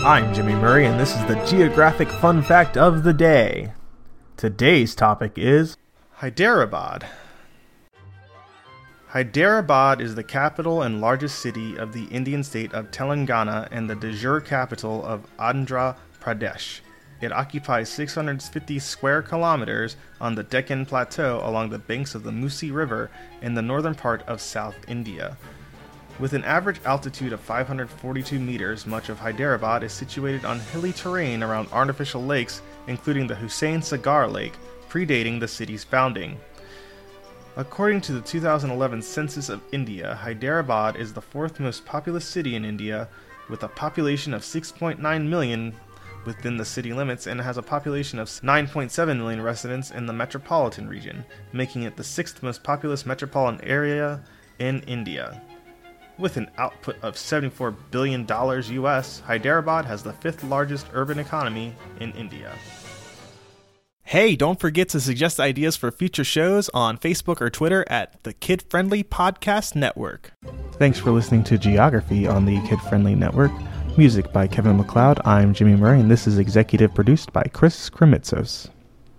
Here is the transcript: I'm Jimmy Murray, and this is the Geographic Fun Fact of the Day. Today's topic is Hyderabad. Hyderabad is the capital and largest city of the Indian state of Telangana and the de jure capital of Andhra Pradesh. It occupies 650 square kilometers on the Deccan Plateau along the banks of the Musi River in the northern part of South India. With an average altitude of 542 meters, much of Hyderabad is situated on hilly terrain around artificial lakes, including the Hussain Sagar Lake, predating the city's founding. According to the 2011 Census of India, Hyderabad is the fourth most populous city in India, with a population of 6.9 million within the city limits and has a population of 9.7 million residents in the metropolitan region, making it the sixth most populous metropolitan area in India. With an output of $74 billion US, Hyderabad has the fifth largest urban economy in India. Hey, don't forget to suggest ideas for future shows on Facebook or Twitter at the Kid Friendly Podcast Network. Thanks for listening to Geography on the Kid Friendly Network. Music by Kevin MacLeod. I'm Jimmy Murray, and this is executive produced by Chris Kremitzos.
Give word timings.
I'm 0.00 0.32
Jimmy 0.34 0.54
Murray, 0.54 0.86
and 0.86 1.00
this 1.00 1.16
is 1.16 1.24
the 1.24 1.42
Geographic 1.46 2.08
Fun 2.08 2.42
Fact 2.42 2.76
of 2.76 3.02
the 3.02 3.14
Day. 3.14 3.72
Today's 4.36 4.94
topic 4.94 5.32
is 5.36 5.76
Hyderabad. 6.12 7.06
Hyderabad 9.08 10.02
is 10.02 10.14
the 10.14 10.22
capital 10.22 10.82
and 10.82 11.00
largest 11.00 11.38
city 11.40 11.76
of 11.76 11.92
the 11.92 12.04
Indian 12.04 12.44
state 12.44 12.72
of 12.74 12.90
Telangana 12.90 13.68
and 13.70 13.88
the 13.88 13.96
de 13.96 14.12
jure 14.12 14.40
capital 14.40 15.04
of 15.04 15.26
Andhra 15.38 15.96
Pradesh. 16.20 16.80
It 17.22 17.32
occupies 17.32 17.88
650 17.88 18.78
square 18.78 19.22
kilometers 19.22 19.96
on 20.20 20.34
the 20.34 20.44
Deccan 20.44 20.84
Plateau 20.84 21.40
along 21.42 21.70
the 21.70 21.78
banks 21.78 22.14
of 22.14 22.22
the 22.22 22.30
Musi 22.30 22.72
River 22.72 23.10
in 23.40 23.54
the 23.54 23.62
northern 23.62 23.94
part 23.94 24.22
of 24.28 24.42
South 24.42 24.76
India. 24.86 25.38
With 26.18 26.32
an 26.32 26.44
average 26.44 26.80
altitude 26.86 27.34
of 27.34 27.40
542 27.40 28.38
meters, 28.38 28.86
much 28.86 29.10
of 29.10 29.18
Hyderabad 29.18 29.82
is 29.82 29.92
situated 29.92 30.46
on 30.46 30.60
hilly 30.60 30.94
terrain 30.94 31.42
around 31.42 31.68
artificial 31.72 32.24
lakes, 32.24 32.62
including 32.86 33.26
the 33.26 33.34
Hussain 33.34 33.82
Sagar 33.82 34.26
Lake, 34.26 34.54
predating 34.88 35.38
the 35.38 35.48
city's 35.48 35.84
founding. 35.84 36.40
According 37.56 38.00
to 38.02 38.12
the 38.12 38.22
2011 38.22 39.02
Census 39.02 39.50
of 39.50 39.60
India, 39.72 40.14
Hyderabad 40.14 40.96
is 40.96 41.12
the 41.12 41.20
fourth 41.20 41.60
most 41.60 41.84
populous 41.84 42.24
city 42.24 42.56
in 42.56 42.64
India, 42.64 43.08
with 43.50 43.62
a 43.62 43.68
population 43.68 44.32
of 44.32 44.40
6.9 44.40 45.28
million 45.28 45.74
within 46.24 46.56
the 46.56 46.64
city 46.64 46.94
limits 46.94 47.26
and 47.26 47.40
has 47.42 47.58
a 47.58 47.62
population 47.62 48.18
of 48.18 48.28
9.7 48.28 49.16
million 49.18 49.42
residents 49.42 49.90
in 49.90 50.06
the 50.06 50.12
metropolitan 50.14 50.88
region, 50.88 51.26
making 51.52 51.82
it 51.82 51.96
the 51.96 52.04
sixth 52.04 52.42
most 52.42 52.62
populous 52.64 53.04
metropolitan 53.04 53.62
area 53.62 54.22
in 54.58 54.80
India. 54.82 55.42
With 56.18 56.38
an 56.38 56.50
output 56.56 56.96
of 57.02 57.14
$74 57.14 57.74
billion 57.90 58.26
US, 58.28 59.20
Hyderabad 59.20 59.84
has 59.84 60.02
the 60.02 60.14
fifth 60.14 60.42
largest 60.44 60.86
urban 60.94 61.18
economy 61.18 61.74
in 62.00 62.12
India. 62.12 62.52
Hey, 64.02 64.34
don't 64.36 64.58
forget 64.58 64.88
to 64.90 65.00
suggest 65.00 65.40
ideas 65.40 65.76
for 65.76 65.90
future 65.90 66.24
shows 66.24 66.70
on 66.72 66.96
Facebook 66.96 67.40
or 67.40 67.50
Twitter 67.50 67.84
at 67.88 68.22
the 68.22 68.32
Kid 68.32 68.62
Friendly 68.70 69.02
Podcast 69.02 69.74
Network. 69.74 70.32
Thanks 70.74 70.98
for 70.98 71.10
listening 71.10 71.44
to 71.44 71.58
Geography 71.58 72.26
on 72.26 72.46
the 72.46 72.60
Kid 72.66 72.80
Friendly 72.82 73.14
Network. 73.14 73.52
Music 73.98 74.32
by 74.32 74.46
Kevin 74.46 74.76
MacLeod. 74.76 75.20
I'm 75.24 75.52
Jimmy 75.52 75.74
Murray, 75.74 76.00
and 76.00 76.10
this 76.10 76.26
is 76.26 76.38
executive 76.38 76.94
produced 76.94 77.32
by 77.32 77.42
Chris 77.52 77.90
Kremitzos. 77.90 78.68